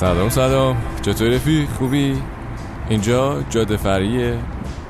[0.00, 0.76] سلام سلام.
[1.02, 2.22] چطور رفیق؟ خوبی؟
[2.88, 4.38] اینجا جاده فریه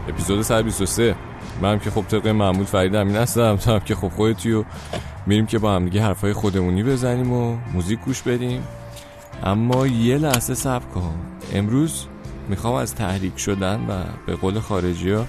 [0.09, 1.15] اپیزود 123
[1.63, 4.65] من که خب طبق معمول فرید امین هستم هم که خب خودتی و
[5.27, 8.63] میریم که با هم دیگه حرفای خودمونی بزنیم و موزیک گوش بدیم.
[9.45, 11.15] اما یه لحظه صبر کن.
[11.55, 12.07] امروز
[12.49, 15.27] می‌خوام از تحریک شدن و به قول خارجی ها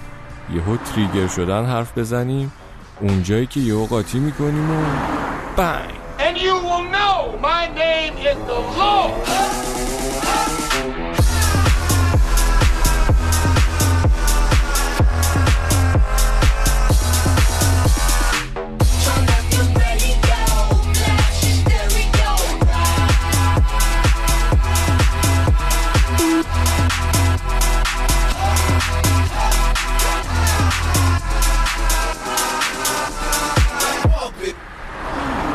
[0.54, 2.52] یهو تریگر شدن حرف بزنیم.
[3.00, 4.84] اونجایی که یهو قاطی می‌کنیم و
[5.56, 6.01] بنگ.
[6.22, 11.01] And you will know my name is the Lord.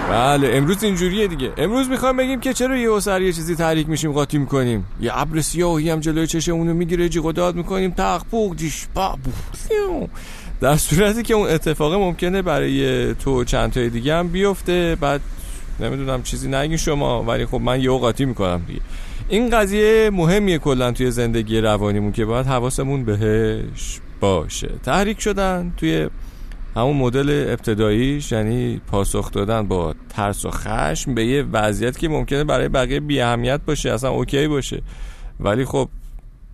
[0.10, 1.52] بله امروز اینجوریه دیگه.
[1.58, 5.42] امروز می‌خوایم بگیم که چرا یه سر یه چیزی تحریک میشیم قاطی می‌کنیم یه ابر
[5.42, 9.18] سیاهی هم جلوی چشمونو می‌گیره جیغ داد می‌کنیم تق پوق دیش با
[10.62, 15.22] در صورتی که اون اتفاق ممکنه برای تو چند تای دیگه هم بیفته بعد
[15.80, 18.82] نمی‌دونم چیزی نگین شما ولی خب من یه قاطی می‌کنم دیگه.
[19.30, 24.70] این قضیه مهمیه کلا توی زندگی روانیمون که باید حواسمون بهش باشه.
[24.86, 26.08] تحریک شدن توی
[26.78, 32.44] همون مدل ابتداییش یعنی پاسخ دادن با ترس و خشم به یه وضعیت که ممکنه
[32.44, 34.82] برای بقیه بی اهمیت باشه اصلا اوکی باشه.
[35.40, 35.90] ولی خب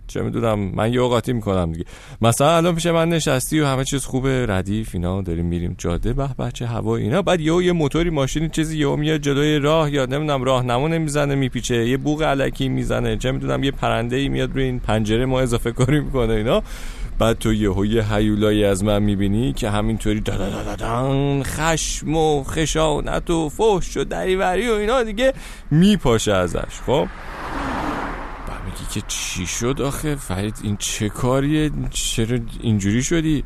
[0.06, 1.84] چه می‌دونم من یه اوقاتی می‌کنم دیگه.
[2.22, 6.28] مثلا الان پیش من نشستی و همه چیز خوبه ردیف اینا داریم میریم جاده به
[6.38, 7.22] بچه هوا اینا.
[7.22, 11.88] بعد یهو یه موتوری ماشینی چیزی یهو میاد جلوی راه یا نمی‌دونم نمونه می‌زنه میپیچه
[11.88, 15.72] یه بوق علکی می‌زنه چه می‌دونم یه پرنده ای میاد روی این پنجره ما اضافه
[15.72, 16.62] کاری می‌کنه اینا.
[17.18, 23.48] بعد تو یه یه هیولایی از من می‌بینی که همینطوری دادادادادان خشم و خشانت و
[23.48, 25.32] فحش و دریوری و اینا دیگه
[25.70, 27.08] میپاشه ازش خب؟
[28.64, 33.44] میگی که چی شد آخه؟ فرید این چه کاریه؟ چرا اینجوری شدی؟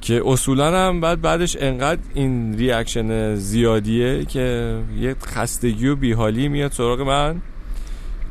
[0.00, 6.72] که اصولا هم بعد بعدش انقدر این ریاکشن زیادیه که یه خستگی و بیحالی میاد
[6.72, 7.42] سراغ من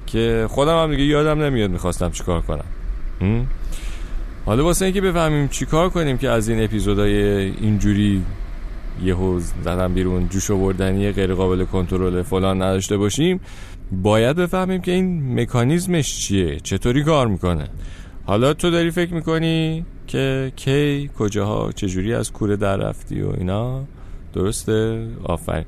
[0.05, 2.65] که خودم هم دیگه یادم نمیاد می‌خواستم چیکار کنم.
[4.45, 8.21] حالا واسه اینکه بفهمیم چیکار کنیم که از این اپیزودهای اینجوری
[9.03, 13.39] یهو زدن بیرون جوش آوردنی غیر قابل کنترل فلان نداشته باشیم
[13.91, 17.67] باید بفهمیم که این مکانیزمش چیه چطوری کار می‌کنه.
[18.25, 23.83] حالا تو داری فکر می‌کنی که کی کجاها چجوری از کوره در رفتی و اینا؟
[24.33, 25.65] درسته؟ آفرین.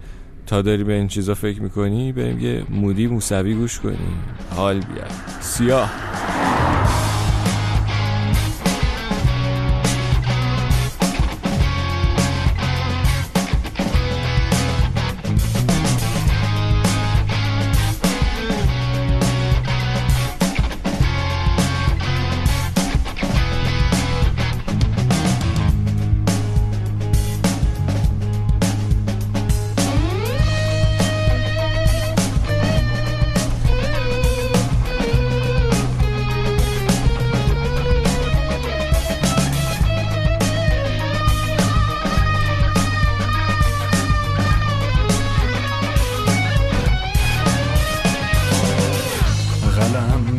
[0.48, 4.20] تا داری به این چیزا فکر می‌کنی بریم یه مودی موسوی گوش کنیم.
[4.56, 5.12] حال بیاد
[5.42, 5.92] سیاه.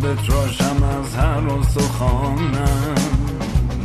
[0.09, 2.95] بتراشم از هر و سخانم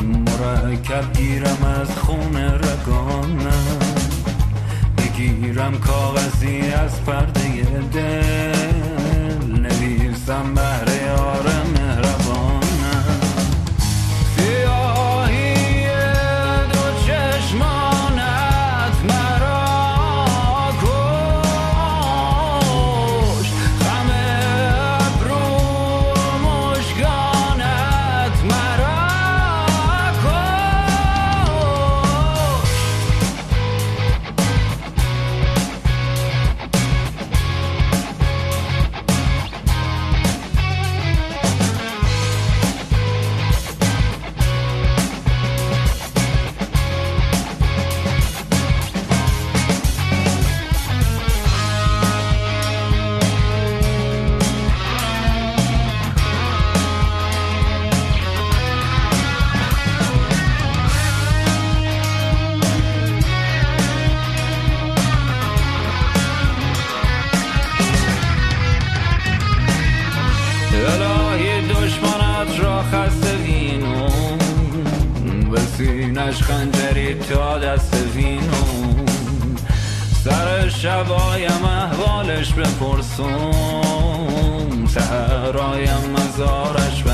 [0.04, 3.80] مرکب گیرم از خون رگانم.
[4.98, 7.64] بگیرم کاغذی از پرده
[7.94, 9.62] دل.
[9.62, 11.03] نویسم بهر
[77.30, 78.84] تا دست وینو.
[80.24, 83.52] سر شبایم احوالش بپرسم
[84.88, 87.13] سهرایم مزارش بسته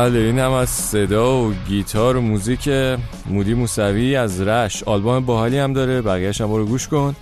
[0.00, 2.68] بله این هم از صدا و گیتار و موزیک
[3.26, 7.16] مودی موسوی از رش آلبوم باحالی هم داره بقیهش هم برو گوش کن.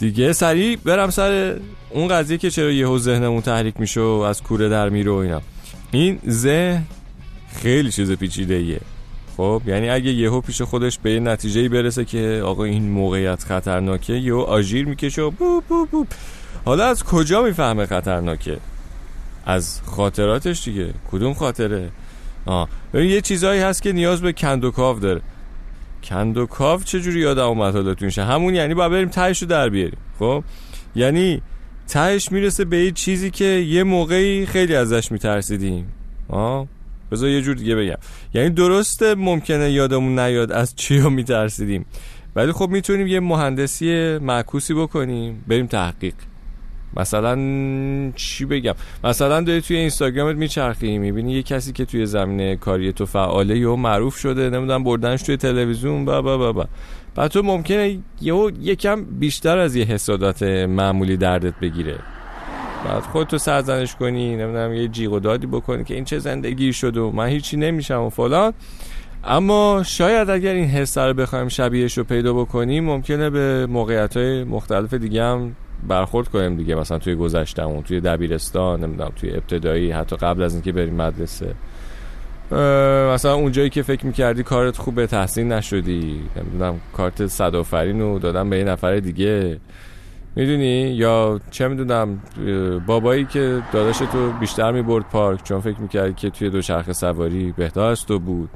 [0.00, 1.56] دیگه سریع برم سر
[1.90, 5.42] اون قضیه که چرا یهو ذهنمون تحریک میشه و از کوره در میره و اینا.
[5.90, 6.82] این ذهن
[7.62, 8.80] خیلی چیز پیچیده ایه
[9.36, 14.40] خب یعنی اگه یهو پیش خودش به نتیجه برسه که آقا این موقعیت خطرناکه یهو
[14.40, 16.06] آژیر می‌کشه و بوب بوب بوب
[16.64, 18.58] حالا از کجا می‌فهمه خطرناکه؟
[19.46, 20.94] از خاطراتش دیگه.
[21.10, 21.90] کدوم خاطره؟
[22.46, 22.68] آه.
[22.94, 25.20] یه چیزایی هست که نیاز به کندوکاو داره.
[26.04, 29.98] کندوکاو چجوری یادم اومد حالا تو میشه همون یعنی باید بریم تهش رو در بیاریم.
[30.18, 30.44] خب؟
[30.96, 31.42] یعنی
[31.88, 35.92] تهش می‌رسه به یه چیزی که یه موقعی خیلی ازش میترسیدیم.
[36.28, 36.66] آه؟
[37.12, 37.98] بذار یه جور دیگه بگم.
[38.34, 41.86] یعنی درسته ممکنه یادمون نیاد از چی رو میترسیدیم.
[42.36, 45.44] ولی خب می‌تونیم یه مهندسی معکوسی بکنیم.
[45.48, 46.14] بریم تحقیق.
[46.96, 47.36] مثلا
[48.16, 48.74] چی بگم؟
[49.04, 53.76] مثلا داری توی اینستاگرامت میچرخی می‌بینی یه کسی که توی زمینه کاری تو فعاله یا
[53.76, 56.66] معروف شده نمی‌دونم بردنش توی تلویزیون با با با با.
[57.14, 61.98] بعد تو ممکنه یهو یکم بیشتر از یه حسادت معمولی دردت بگیره.
[62.84, 66.96] بعد خودتو سرزنش کنی نمی‌دونم یه جیغ و دادی بکنی که این چه زندگی شد
[66.96, 68.52] و من هیچی نمیشم و فلان.
[69.24, 74.44] اما شاید اگر این حس رو بخوایم شبیهش رو پیدا بکنیم ممکنه به موقعیت های
[74.44, 75.56] مختلف دیگه هم
[75.88, 80.72] برخورد کنیم دیگه مثلا توی گذشتمون توی دبیرستان نمی‌دونم توی ابتدایی حتی قبل از اینکه
[80.72, 81.54] بریم مدرسه.
[83.14, 86.20] مثلا اونجایی که فکر می‌کردی کارت خوبه تحسین نشدی.
[86.36, 89.58] نمی‌دونم کارت صدافرین رو دادم به یه نفر دیگه.
[90.36, 92.22] می‌دونی؟ یا چه می‌دونم
[92.86, 97.80] بابایی که داداش تو بیشتر می‌برد پارک چون فکر می‌کردی که توی دوچرخه سواری بهتر
[97.80, 98.48] از تو بود.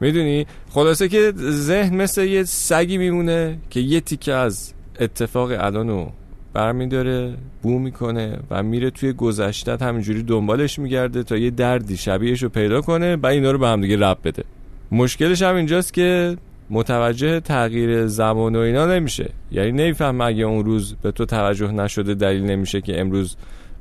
[0.00, 6.08] می‌دونی؟ خلاصه که ذهن مثل یه سگی میمونه که یه تیکه از اتفاق الانو
[6.54, 12.48] برمیداره بو می‌کنه و میره توی گذشتت همینجوری دنبالش میگرده تا یه دردی شبیهش رو
[12.48, 14.44] پیدا کنه و اینا رو به هم دیگه رب بده.
[14.92, 16.36] مشکلش هم اینجاست که
[16.70, 19.30] متوجه تغییر زمان و اینا نمیشه.
[19.52, 23.36] یعنی نمیفهم اگه اون روز به تو توجه نشده دلیل نمیشه که امروز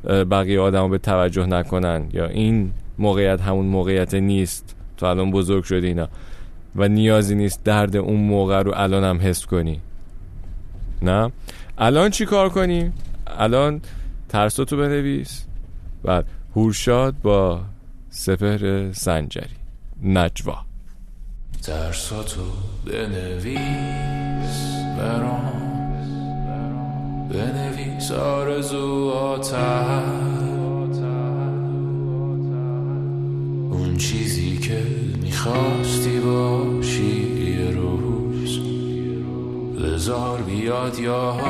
[0.05, 4.75] بقیه آدما به توجه نکنن یا این موقعیت همون موقعیت نیست.
[4.97, 6.07] تو الان بزرگ شدی اینا.
[6.75, 9.79] و نیازی نیست درد اون موقع رو الان هم حس کنی.
[11.03, 11.31] نه.
[11.77, 12.93] الان چی کار کنیم
[13.27, 13.81] الان
[14.29, 15.45] ترساتو بنویس.
[16.05, 16.23] و
[16.55, 17.61] هورشاد با
[18.09, 19.55] سپهر سنجری.
[20.03, 20.57] نجوا.
[21.63, 22.41] ترساتو
[22.85, 24.57] بنویس
[24.97, 25.73] برام.
[27.29, 29.53] بنویس آرزواتم
[33.71, 34.83] اون چیزی که
[35.21, 38.22] می‌خواستی باشی یه روز
[39.79, 41.43] بذار بیاد یادم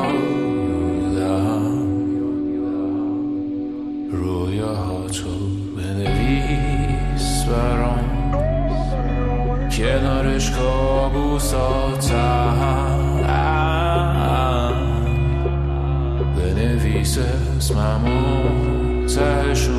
[4.12, 5.30] رویاهاتو
[5.78, 8.14] بنویس برام.
[9.78, 12.14] کنارش کابوساتم
[16.38, 17.18] بنویس
[17.58, 18.44] اسممو
[19.08, 19.73] تهشون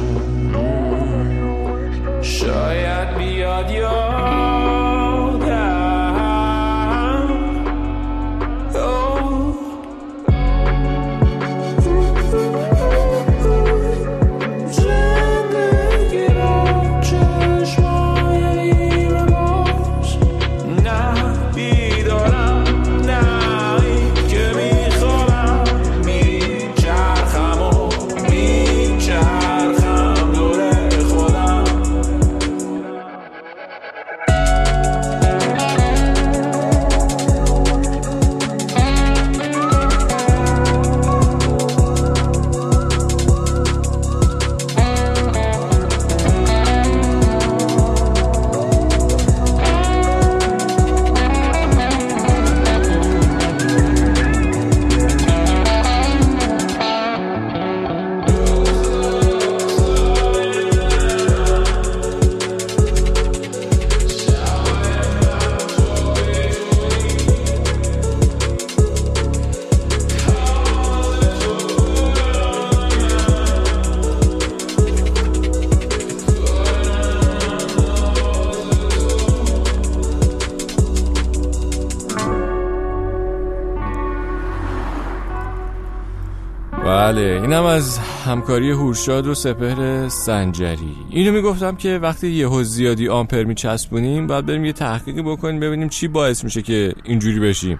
[87.14, 90.96] بله اینم از همکاری هورشاد و سپهر سنجری.
[91.10, 96.08] اینو می‌گفتم که وقتی یهو زیادی آمپر میچسبونیم باید بریم یه تحقیقی بکنیم ببینیم چی
[96.08, 97.78] باعث میشه که اینجوری بشیم.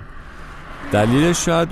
[0.93, 1.69] دلیلش شاید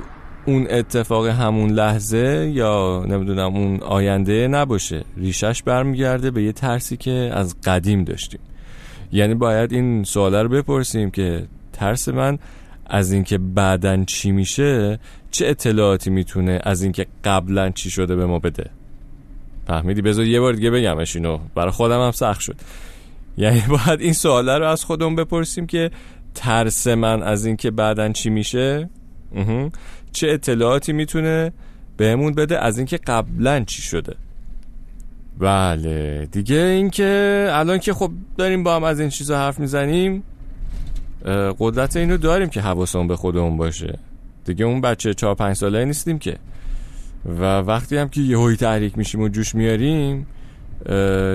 [0.46, 5.04] اون اتفاق همون لحظه یا نمی‌دونم اون آینده نباشه.
[5.16, 8.40] ریشش برمیگرده به یه ترسی که از قدیم داشتیم.
[9.12, 12.38] یعنی باید این سواله رو بپرسیم که ترس من
[12.92, 14.98] از اینکه بعدن چی میشه
[15.30, 18.70] چه اطلاعاتی می‌تونه از اینکه قبلا چی شده به ما بده؟
[19.66, 21.38] فهمیدی؟ بذار یه بار دیگه بگمش اینو.
[21.54, 22.56] برای خودم هم سخت شد.
[23.36, 25.90] یعنی باید این سواله رو از خودمون بپرسیم که
[26.34, 28.90] ترس من از اینکه بعدن چی میشه.
[30.12, 31.52] چه اطلاعاتی می‌تونه
[31.96, 34.16] بهمون بده از اینکه قبلا چی شده؟
[35.38, 36.28] بله.
[36.32, 40.22] دیگه اینکه الان که خب داریم با هم از این چیزا حرف می‌زنیم
[41.58, 43.98] قدرت اینو داریم که حواسمون به خودمون باشه.
[44.44, 46.36] دیگه اون بچه چهار پنج ساله نیستیم که.
[47.40, 50.26] و وقتی هم که یهویی تحریک میشیم و جوش میاریم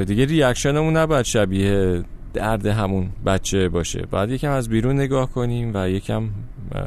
[0.06, 2.04] دیگه ریاکشنمون نباید شبیه
[2.34, 4.06] درد همون بچه باشه.
[4.12, 6.30] باید یکم از بیرون نگاه کنیم و یکم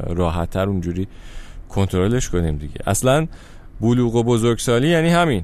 [0.07, 1.07] راحتتر اونجوری
[1.69, 2.75] کنترلش کنیم دیگه.
[2.87, 3.27] اصلا
[3.81, 5.43] بلوغ و بزرگسالی یعنی همین.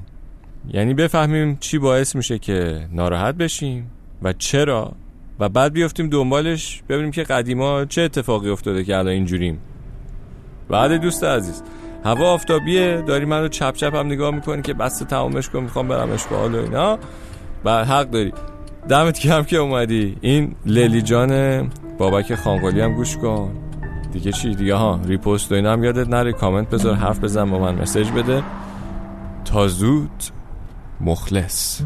[0.72, 3.90] یعنی بفهمیم چی باعث میشه که ناراحت بشیم
[4.22, 4.92] و چرا؟
[5.40, 9.58] و بعد بیفتیم دنبالش ببینیم که قدیما چه اتفاقی افتاده که الان اینجوریم.
[10.68, 11.62] بعد دوست عزیز
[12.04, 15.88] هوا آفتابیه داری من رو چپ چپ هم نگاه می‌کنی که بسته تمامش کن می‌خوام
[15.88, 16.98] برم اشغال و اینا.
[17.64, 18.32] و حق داری.
[18.88, 20.16] دمت گرم که اومدی.
[20.20, 21.62] این لیلی جان
[21.98, 23.52] بابک خانقلی هم گوش کن.
[24.12, 26.32] دیگه چی؟ دیگه ها ریپوست و اینا هم یادت نره.
[26.32, 28.42] کامنت بذار حرف بزن با من مسیج بده.
[29.44, 30.10] تا زود
[31.00, 31.82] مخلص.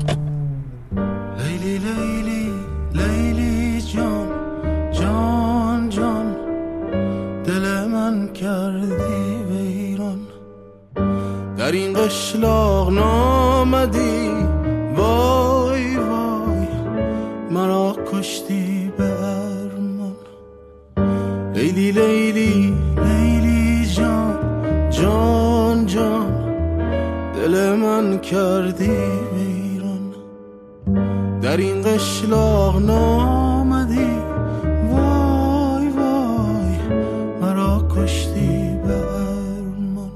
[8.29, 10.19] کردی ویران
[11.57, 14.31] در این قشلاق نامدی؟
[14.97, 16.67] وای وای
[17.51, 20.17] مرا کشتی به ارمان.
[21.55, 22.75] لیلی لیلی
[23.05, 24.39] لیلی جان
[24.91, 26.33] جان جان
[27.35, 28.91] دل من کردی
[29.35, 30.15] ویران
[31.43, 33.42] در این قشلاق نامدی؟
[38.03, 40.11] کشتی به ارمان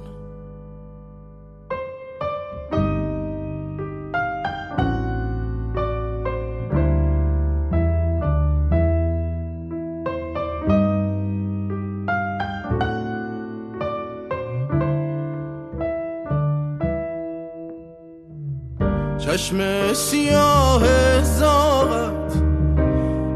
[19.19, 20.83] چشم سیاه
[21.23, 22.37] زاغت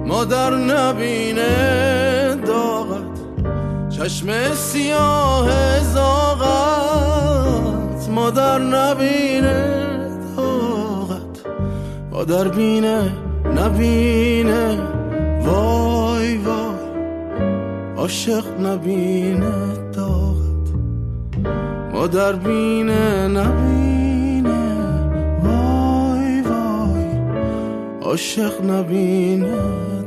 [0.07, 1.90] مادر نبینه.
[4.01, 7.29] چشم سیاه زاغت
[8.09, 9.89] مادر نبینه
[10.37, 11.47] داغت
[12.11, 13.13] مادر بینه
[13.57, 14.79] نبینه.
[15.45, 16.77] وای وای.
[17.97, 19.53] عاشق نبینه
[19.93, 20.75] داغت
[21.93, 24.77] مادر بینه نبینه.
[25.45, 27.05] وای وای.
[28.03, 30.00] عاشق نبینه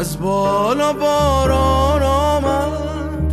[0.00, 3.32] از بالا باران آمد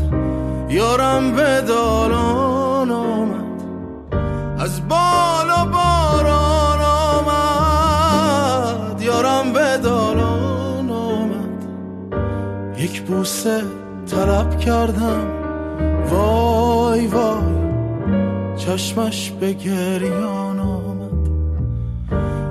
[0.70, 3.64] یارم به دالان آمد.
[4.60, 6.82] از بالا باران
[7.30, 11.66] آمد یارم به دالان آمد.
[12.78, 13.62] یک بوسه
[14.12, 15.28] طلب کردم
[16.10, 17.58] وای وای
[18.58, 21.28] چشمش به گریان آمد.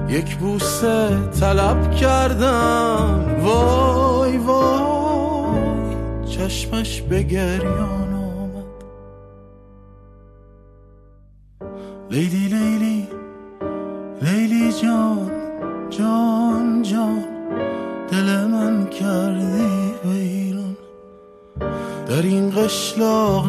[0.08, 1.08] یک بوسه
[1.40, 3.95] طلب کردم وای
[4.38, 8.64] وای چشمش به گریان آمد.
[12.10, 13.08] لیلی لیلی
[14.22, 15.30] لیلی جان
[15.90, 17.24] جان جان
[18.10, 20.76] دل من کردی ویران
[22.06, 23.46] در این قشلاق